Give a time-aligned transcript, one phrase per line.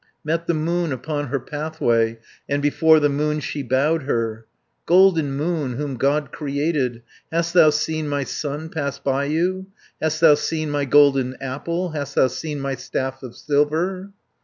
[0.23, 2.17] 160 Met the moon upon her pathway,
[2.49, 4.47] And before the moon she bowed her.
[4.87, 9.67] "Golden moon, whom God created, Hast thou seen my son pass by you;
[10.01, 14.11] Hast thou seen my golden apple, Hast thou seen my staff of silver?"